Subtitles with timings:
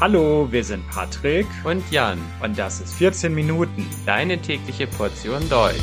[0.00, 5.74] Hallo, wir sind Patrick und Jan und das ist 14 Minuten, deine tägliche Portion Deutsch.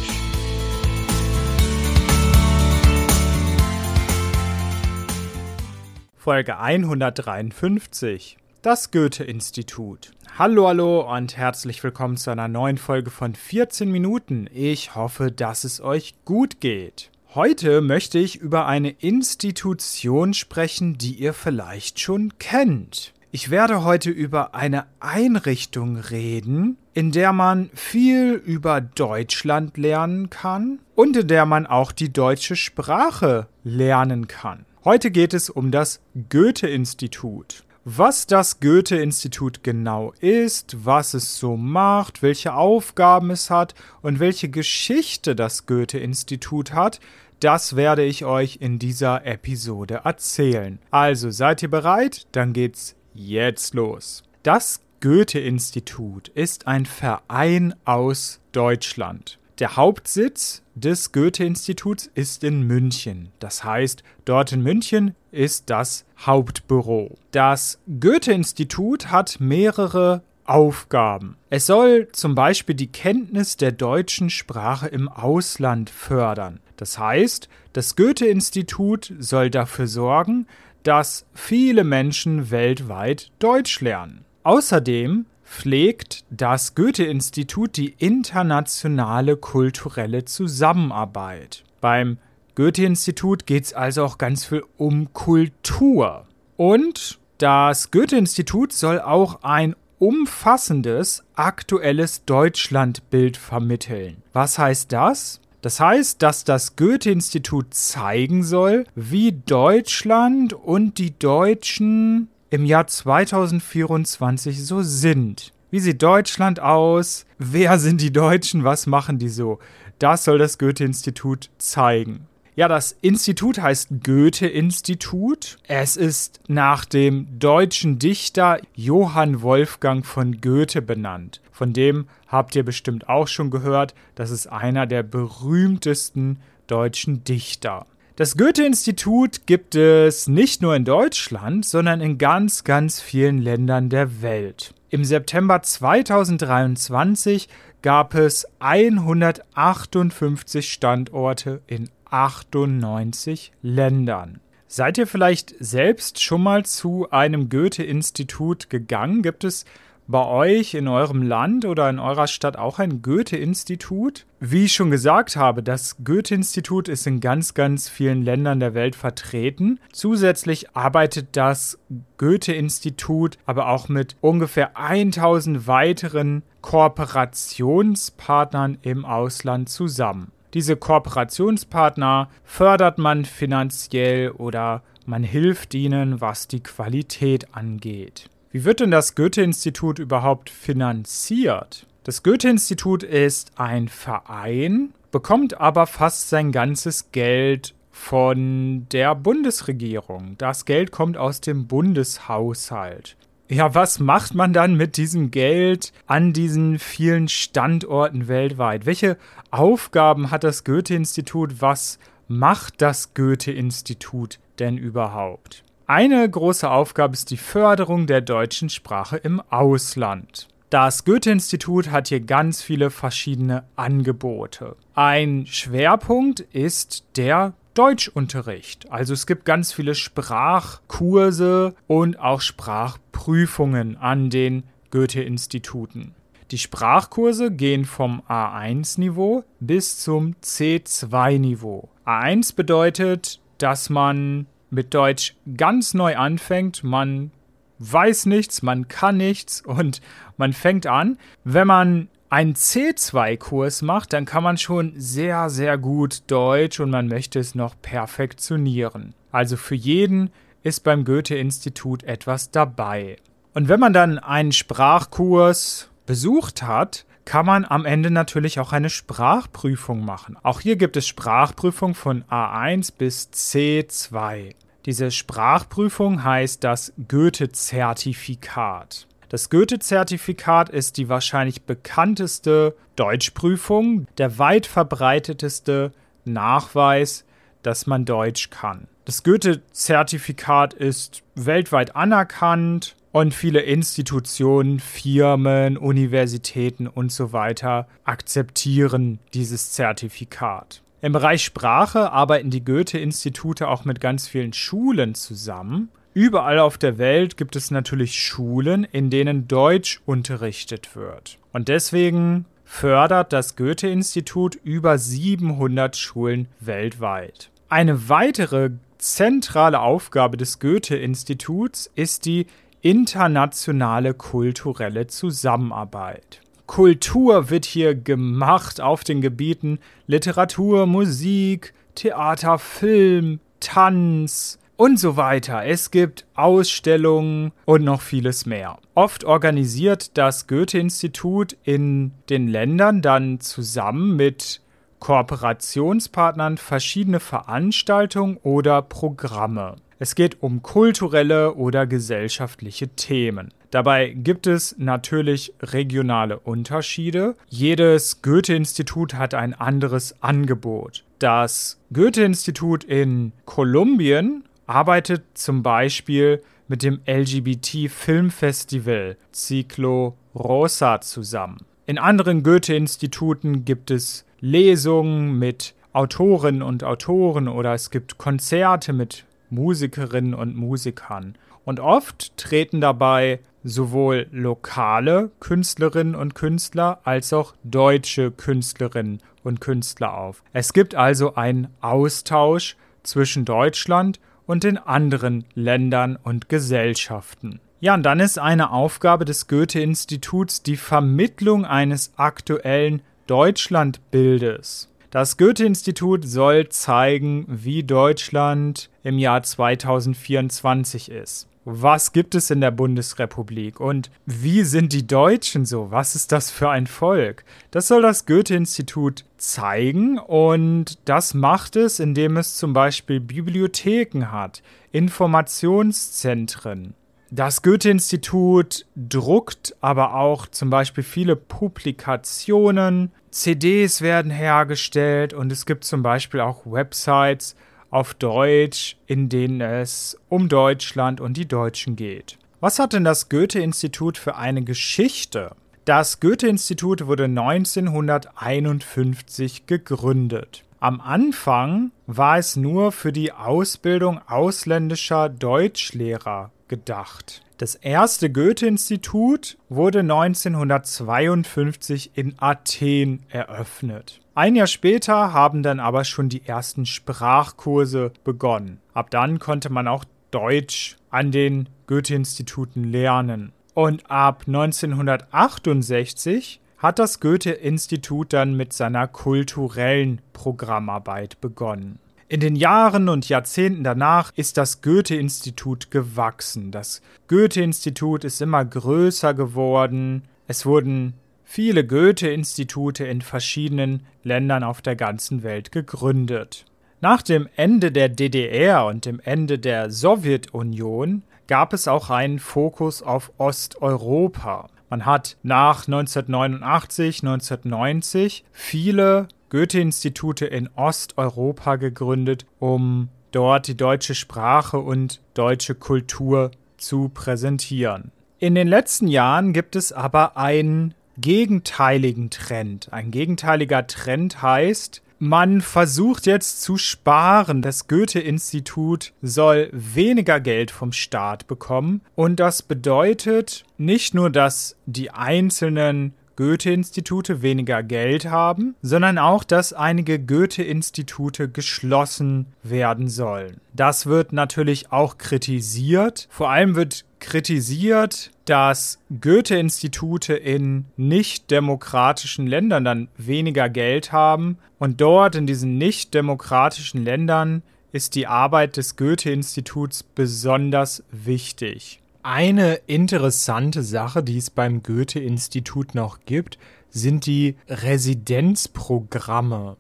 [6.15, 8.37] Folge 153.
[8.61, 10.11] Das Goethe-Institut.
[10.39, 14.47] Hallo, hallo und herzlich willkommen zu einer neuen Folge von 14 Minuten.
[14.53, 17.11] Ich hoffe, dass es euch gut geht.
[17.33, 23.13] Heute möchte ich über eine Institution sprechen, die ihr vielleicht schon kennt.
[23.35, 30.79] Ich werde heute über eine Einrichtung reden, in der man viel über Deutschland lernen kann
[30.95, 34.63] und in der man auch die deutsche Sprache lernen kann.
[34.85, 37.65] Heute geht es um das Goethe-Institut.
[37.83, 44.47] Was das Goethe-Institut genau ist, was es so macht, welche Aufgaben es hat und welche
[44.47, 47.01] Geschichte das Goethe-Institut hat,
[47.41, 50.79] das werde ich euch in dieser Episode erzählen.
[50.89, 52.27] Also seid ihr bereit?
[52.31, 54.23] Dann geht's jetzt los.
[54.43, 59.39] Das Goethe-Institut ist ein Verein aus Deutschland.
[59.59, 63.31] Der Hauptsitz des Goethe-Instituts ist in München.
[63.39, 67.17] Das heißt, dort in München ist das Hauptbüro.
[67.31, 71.37] Das Goethe-Institut hat mehrere Aufgaben.
[71.49, 76.59] Es soll zum Beispiel die Kenntnis der deutschen Sprache im Ausland fördern.
[76.75, 80.47] Das heißt, das Goethe-Institut soll dafür sorgen,
[80.85, 84.23] dass viele Menschen weltweit Deutsch lernen.
[84.43, 91.63] Außerdem pflegt das Goethe-Institut die internationale kulturelle Zusammenarbeit.
[91.81, 92.19] Beim
[92.53, 96.27] Goethe-Institut geht es also auch ganz viel um Kultur.
[96.55, 104.21] Und das Goethe-Institut soll auch ein umfassendes, aktuelles Deutschlandbild vermitteln.
[104.33, 105.41] Was heißt das?
[105.65, 114.63] Das heißt, dass das Goethe-Institut zeigen soll, wie Deutschland und die Deutschen im Jahr 2024
[114.63, 115.53] so sind.
[115.71, 117.25] Wie sieht Deutschland aus?
[117.39, 118.63] Wer sind die Deutschen?
[118.63, 119.57] Was machen die so?
[119.97, 122.27] Das soll das Goethe-Institut zeigen.
[122.57, 125.57] Ja, das Institut heißt Goethe-Institut.
[125.67, 131.41] Es ist nach dem deutschen Dichter Johann Wolfgang von Goethe benannt.
[131.51, 133.93] Von dem habt ihr bestimmt auch schon gehört.
[134.15, 137.87] Das ist einer der berühmtesten deutschen Dichter.
[138.15, 144.21] Das Goethe-Institut gibt es nicht nur in Deutschland, sondern in ganz, ganz vielen Ländern der
[144.21, 144.73] Welt.
[144.89, 147.49] Im September 2023
[147.81, 154.39] gab es 158 Standorte in 98 Ländern.
[154.67, 159.21] Seid ihr vielleicht selbst schon mal zu einem Goethe-Institut gegangen?
[159.21, 159.65] Gibt es
[160.07, 164.25] bei euch in eurem Land oder in eurer Stadt auch ein Goethe-Institut?
[164.39, 168.95] Wie ich schon gesagt habe, das Goethe-Institut ist in ganz, ganz vielen Ländern der Welt
[168.95, 169.81] vertreten.
[169.91, 171.77] Zusätzlich arbeitet das
[172.17, 180.31] Goethe-Institut aber auch mit ungefähr 1000 weiteren Kooperationspartnern im Ausland zusammen.
[180.55, 188.29] Diese Kooperationspartner fördert man finanziell oder man hilft ihnen, was die Qualität angeht.
[188.51, 191.85] Wie wird denn das Goethe-Institut überhaupt finanziert?
[192.05, 200.35] Das Goethe-Institut ist ein Verein, bekommt aber fast sein ganzes Geld von der Bundesregierung.
[200.37, 203.17] Das Geld kommt aus dem Bundeshaushalt.
[203.47, 208.87] Ja, was macht man dann mit diesem Geld an diesen vielen Standorten weltweit?
[208.87, 209.17] Welche
[209.51, 211.61] Aufgaben hat das Goethe-Institut?
[211.61, 215.63] Was macht das Goethe-Institut denn überhaupt?
[215.85, 220.47] Eine große Aufgabe ist die Förderung der deutschen Sprache im Ausland.
[220.71, 224.75] Das Goethe-Institut hat hier ganz viele verschiedene Angebote.
[224.95, 228.91] Ein Schwerpunkt ist der Deutschunterricht.
[228.91, 236.15] Also es gibt ganz viele Sprachkurse und auch Sprachprüfungen an den Goethe-Instituten.
[236.51, 241.89] Die Sprachkurse gehen vom A1-Niveau bis zum C2-Niveau.
[242.05, 246.83] A1 bedeutet, dass man mit Deutsch ganz neu anfängt.
[246.83, 247.31] Man
[247.79, 250.01] weiß nichts, man kann nichts und
[250.37, 251.17] man fängt an.
[251.43, 257.07] Wenn man einen C2-Kurs macht, dann kann man schon sehr, sehr gut Deutsch und man
[257.07, 259.13] möchte es noch perfektionieren.
[259.31, 263.15] Also für jeden ist beim Goethe-Institut etwas dabei.
[263.53, 268.89] Und wenn man dann einen Sprachkurs besucht hat, kann man am Ende natürlich auch eine
[268.89, 270.35] Sprachprüfung machen.
[270.43, 274.55] Auch hier gibt es Sprachprüfung von A1 bis C2.
[274.85, 279.07] Diese Sprachprüfung heißt das Goethe-Zertifikat.
[279.35, 285.91] Das Goethe-Zertifikat ist die wahrscheinlich bekannteste Deutschprüfung, der weit verbreiteteste
[286.23, 287.25] Nachweis,
[287.61, 288.87] dass man Deutsch kann.
[289.03, 299.73] Das Goethe-Zertifikat ist weltweit anerkannt und viele Institutionen, Firmen, Universitäten und so weiter akzeptieren dieses
[299.73, 300.81] Zertifikat.
[301.01, 305.89] Im Bereich Sprache arbeiten die Goethe-Institute auch mit ganz vielen Schulen zusammen.
[306.15, 311.37] Überall auf der Welt gibt es natürlich Schulen, in denen Deutsch unterrichtet wird.
[311.51, 317.49] Und deswegen fördert das Goethe-Institut über 700 Schulen weltweit.
[317.67, 322.47] Eine weitere zentrale Aufgabe des Goethe-Instituts ist die
[322.79, 326.39] internationale kulturelle Zusammenarbeit.
[326.65, 335.65] Kultur wird hier gemacht auf den Gebieten Literatur, Musik, Theater, Film, Tanz und so weiter.
[335.65, 338.77] Es gibt Ausstellungen und noch vieles mehr.
[338.93, 344.61] Oft organisiert das Goethe-Institut in den Ländern dann zusammen mit
[344.99, 349.75] Kooperationspartnern verschiedene Veranstaltungen oder Programme.
[349.97, 353.53] Es geht um kulturelle oder gesellschaftliche Themen.
[353.71, 357.35] Dabei gibt es natürlich regionale Unterschiede.
[357.49, 361.03] Jedes Goethe-Institut hat ein anderes Angebot.
[361.19, 371.65] Das Goethe-Institut in Kolumbien arbeitet zum Beispiel mit dem LGBT-Filmfestival Ciclo Rosa zusammen.
[371.85, 379.25] In anderen Goethe-Instituten gibt es Lesungen mit Autorinnen und Autoren oder es gibt Konzerte mit
[379.49, 381.37] Musikerinnen und Musikern.
[381.63, 390.15] Und oft treten dabei sowohl lokale Künstlerinnen und Künstler als auch deutsche Künstlerinnen und Künstler
[390.15, 390.43] auf.
[390.53, 397.59] Es gibt also einen Austausch zwischen Deutschland und den anderen Ländern und Gesellschaften.
[397.79, 404.91] Ja, und dann ist eine Aufgabe des Goethe-Instituts die Vermittlung eines aktuellen Deutschlandbildes.
[405.11, 411.47] Das Goethe-Institut soll zeigen, wie Deutschland im Jahr 2024 ist.
[411.65, 415.89] Was gibt es in der Bundesrepublik und wie sind die Deutschen so?
[415.89, 417.43] Was ist das für ein Volk?
[417.71, 424.61] Das soll das Goethe-Institut zeigen und das macht es, indem es zum Beispiel Bibliotheken hat,
[424.91, 426.93] Informationszentren,
[427.31, 435.83] das Goethe-Institut druckt aber auch zum Beispiel viele Publikationen, CDs werden hergestellt und es gibt
[435.83, 437.55] zum Beispiel auch Websites
[437.89, 442.37] auf Deutsch, in denen es um Deutschland und die Deutschen geht.
[442.59, 445.51] Was hat denn das Goethe-Institut für eine Geschichte?
[445.85, 450.63] Das Goethe-Institut wurde 1951 gegründet.
[450.79, 457.41] Am Anfang war es nur für die Ausbildung ausländischer Deutschlehrer gedacht.
[457.57, 464.19] Das erste Goethe-Institut wurde 1952 in Athen eröffnet.
[464.33, 468.81] Ein Jahr später haben dann aber schon die ersten Sprachkurse begonnen.
[468.93, 473.53] Ab dann konnte man auch Deutsch an den Goethe-Instituten lernen.
[473.73, 481.99] Und ab 1968 hat das Goethe-Institut dann mit seiner kulturellen Programmarbeit begonnen.
[482.27, 486.71] In den Jahren und Jahrzehnten danach ist das Goethe-Institut gewachsen.
[486.71, 490.23] Das Goethe-Institut ist immer größer geworden.
[490.47, 491.13] Es wurden
[491.43, 496.65] viele Goethe-Institute in verschiedenen Ländern auf der ganzen Welt gegründet.
[496.99, 503.03] Nach dem Ende der DDR und dem Ende der Sowjetunion gab es auch einen Fokus
[503.03, 504.67] auf Osteuropa.
[504.95, 514.79] Man hat nach 1989, 1990 viele Goethe-Institute in Osteuropa gegründet, um dort die deutsche Sprache
[514.79, 518.13] und deutsche Kultur zu präsentieren.
[518.39, 522.93] In den letzten Jahren gibt es aber einen gegenteiligen Trend.
[522.93, 527.61] Ein gegenteiliger Trend heißt, man versucht jetzt zu sparen.
[527.61, 532.01] Das Goethe-Institut soll weniger Geld vom Staat bekommen.
[532.15, 539.73] Und das bedeutet nicht nur, dass die einzelnen Goethe-Institute weniger Geld haben, sondern auch, dass
[539.73, 543.61] einige Goethe-Institute geschlossen werden sollen.
[543.73, 546.27] Das wird natürlich auch kritisiert.
[546.29, 555.01] Vor allem wird kritisiert, dass Goethe-Institute in nicht demokratischen Ländern dann weniger Geld haben und
[555.01, 562.01] dort in diesen nicht demokratischen Ländern ist die Arbeit des Goethe-Instituts besonders wichtig.
[562.23, 566.57] Eine interessante Sache, die es beim Goethe-Institut noch gibt,
[566.89, 569.77] sind die Residenzprogramme.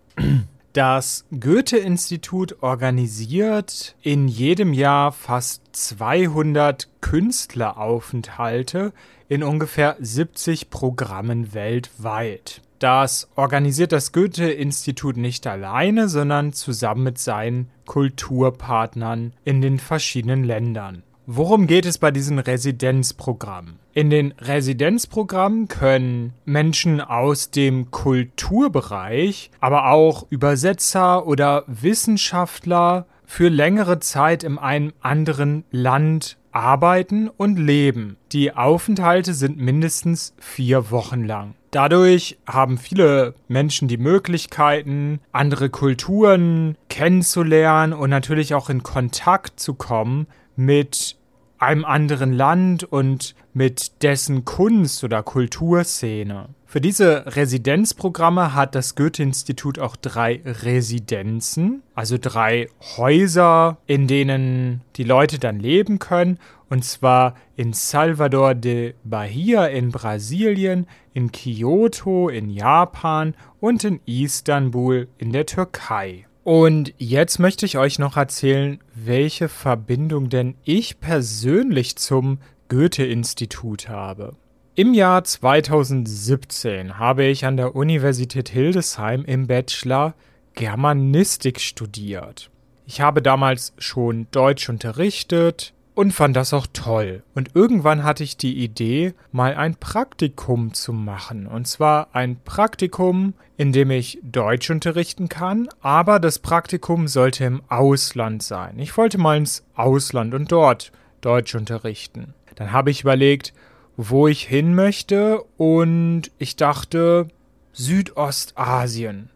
[0.75, 8.91] Das Goethe-Institut organisiert in jedem Jahr fast 200 Künstleraufenthalte
[9.29, 12.59] in ungefähr 70 Programmen weltweit.
[12.79, 21.03] Das organisiert das Goethe-Institut nicht alleine, sondern zusammen mit seinen Kulturpartnern in den verschiedenen Ländern.
[21.27, 23.79] Worum geht es bei diesen Residenzprogrammen?
[23.93, 33.99] In den Residenzprogrammen können Menschen aus dem Kulturbereich, aber auch Übersetzer oder Wissenschaftler für längere
[33.99, 38.17] Zeit in einem anderen Land arbeiten und leben.
[38.31, 41.55] Die Aufenthalte sind mindestens vier Wochen lang.
[41.71, 49.73] Dadurch haben viele Menschen die Möglichkeiten, andere Kulturen kennenzulernen und natürlich auch in Kontakt zu
[49.73, 51.14] kommen mit
[51.57, 56.49] einem anderen Land und mit dessen Kunst- oder Kulturszene.
[56.65, 65.05] Für diese Residenzprogramme hat das Goethe-Institut auch drei Residenzen, also drei Häuser, in denen die
[65.05, 66.37] Leute dann leben können.
[66.69, 75.07] Und zwar in Salvador de Bahia in Brasilien, in Kyoto in Japan und in Istanbul
[75.17, 76.25] in der Türkei.
[76.45, 82.37] Und jetzt möchte ich euch noch erzählen, welche Verbindung denn ich persönlich zum
[82.69, 84.35] Goethe-Institut habe.
[84.75, 90.13] Im Jahr 2017 habe ich an der Universität Hildesheim im Bachelor
[90.53, 92.51] Germanistik studiert.
[92.85, 97.23] Ich habe damals schon Deutsch unterrichtet und fand das auch toll.
[97.33, 101.47] Und irgendwann hatte ich die Idee, mal ein Praktikum zu machen.
[101.47, 107.61] Und zwar ein Praktikum, in dem ich Deutsch unterrichten kann, aber das Praktikum sollte im
[107.69, 108.77] Ausland sein.
[108.77, 112.33] Ich wollte mal ins Ausland und dort Deutsch unterrichten.
[112.55, 113.53] Dann habe ich überlegt,
[113.97, 117.29] wo ich hin möchte und ich dachte
[117.71, 119.29] Südostasien.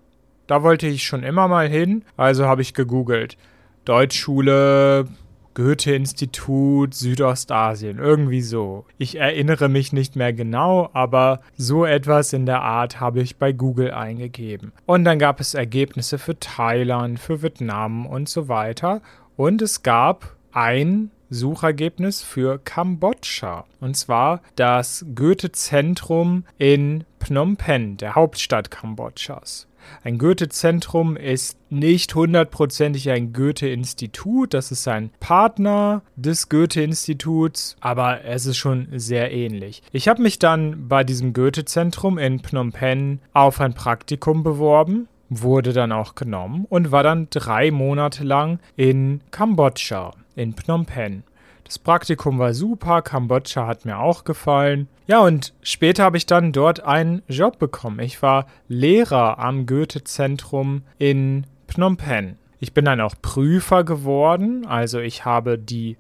[0.47, 3.37] Da wollte ich schon immer mal hin, also habe ich gegoogelt.
[3.85, 5.07] Deutschschule,
[5.53, 8.86] Goethe-Institut, Südostasien, irgendwie so.
[8.98, 13.51] Ich erinnere mich nicht mehr genau, aber so etwas in der Art habe ich bei
[13.51, 14.72] Google eingegeben.
[14.86, 19.01] Und dann gab es Ergebnisse für Thailand, für Vietnam und so weiter.
[19.36, 23.65] Und es gab ein Suchergebnis für Kambodscha.
[23.79, 29.68] Und zwar das Goethe-Zentrum in Phnom Penh, der Hauptstadt Kambodschas.
[30.03, 38.45] Ein Goethe-Zentrum ist nicht hundertprozentig ein Goethe-Institut, das ist ein Partner des Goethe-Instituts, aber es
[38.45, 39.81] ist schon sehr ähnlich.
[39.91, 45.74] Ich habe mich dann bei diesem Goethe-Zentrum in Phnom Penh auf ein Praktikum beworben wurde
[45.74, 51.24] dann auch genommen und war dann drei Monate lang in Kambodscha in Phnom Penh.
[51.63, 54.88] Das Praktikum war super, Kambodscha hat mir auch gefallen.
[55.09, 57.97] Ja, und später habe ich dann dort einen Job bekommen.
[57.97, 62.37] Ich war Lehrer am Goethe-Zentrum in Phnom Penh.
[62.59, 65.97] Ich bin dann auch Prüfer geworden, also ich habe die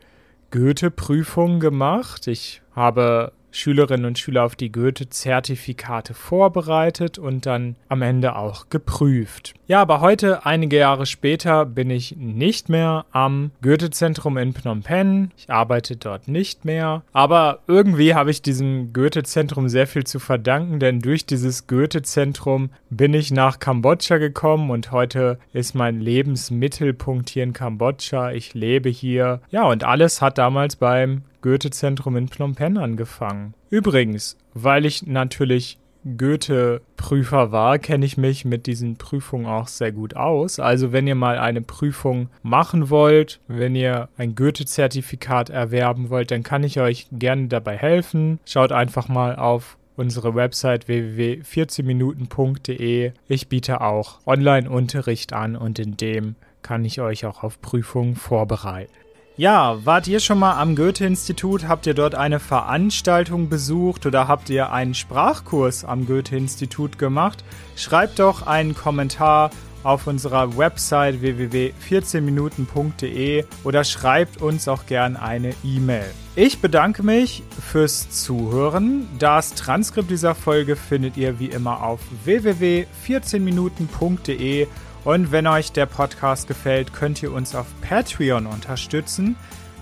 [0.51, 2.27] Goethe-Prüfung gemacht.
[2.27, 9.53] Ich habe Schülerinnen und Schüler auf die Goethe-Zertifikate vorbereitet und dann am Ende auch geprüft.
[9.67, 15.31] Ja, aber heute, einige Jahre später, bin ich nicht mehr am Goethe-Zentrum in Phnom Penh.
[15.37, 17.03] Ich arbeite dort nicht mehr.
[17.13, 23.13] Aber irgendwie habe ich diesem Goethe-Zentrum sehr viel zu verdanken, denn durch dieses Goethe-Zentrum bin
[23.13, 28.31] ich nach Kambodscha gekommen und heute ist mein Lebensmittelpunkt hier in Kambodscha.
[28.31, 29.41] Ich lebe hier.
[29.51, 33.53] Ja, und alles hat damals beim Goethe-Zentrum in Phnom Penh angefangen.
[33.69, 35.77] Übrigens, weil ich natürlich
[36.17, 40.57] Goethe-Prüfer war, kenne ich mich mit diesen Prüfungen auch sehr gut aus.
[40.59, 46.43] Also wenn ihr mal eine Prüfung machen wollt, wenn ihr ein Goethe-Zertifikat erwerben wollt, dann
[46.43, 48.39] kann ich euch gerne dabei helfen.
[48.45, 53.11] Schaut einfach mal auf unsere Website www.14minuten.de.
[53.27, 58.93] Ich biete auch Online-Unterricht an und in dem kann ich euch auch auf Prüfungen vorbereiten.
[59.39, 61.65] Ja, wart ihr schon mal am Goethe-Institut?
[61.65, 67.45] Habt ihr dort eine Veranstaltung besucht oder habt ihr einen Sprachkurs am Goethe-Institut gemacht?
[67.77, 76.11] Schreibt doch einen Kommentar auf unserer Website www.14minuten.de oder schreibt uns auch gern eine E-Mail.
[76.35, 79.07] Ich bedanke mich fürs Zuhören.
[79.19, 84.67] Das Transkript dieser Folge findet ihr wie immer auf www.14minuten.de
[85.09, 89.35] und wenn euch der Podcast gefällt, könnt ihr uns auf Patreon unterstützen.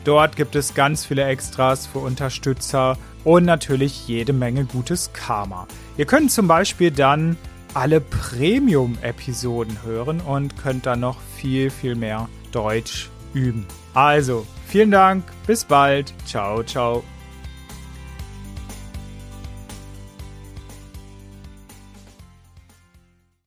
[0.05, 5.67] Dort gibt es ganz viele Extras für Unterstützer und natürlich jede Menge gutes Karma.
[5.98, 7.36] Ihr könnt zum Beispiel dann
[7.74, 13.65] alle Premium-Episoden hören und könnt dann noch viel, viel mehr Deutsch üben.
[13.93, 17.03] Also, vielen Dank, bis bald, ciao, ciao.